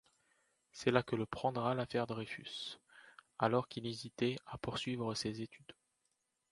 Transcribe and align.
C'est 0.71 0.89
là 0.89 1.03
que 1.03 1.15
le 1.15 1.27
prendra 1.27 1.75
l'affaire 1.75 2.07
Dreyfus, 2.07 2.79
alors 3.37 3.67
qu'il 3.67 3.85
hésitait 3.85 4.37
à 4.47 4.57
poursuivre 4.57 5.13
ses 5.13 5.43
études. 5.43 5.75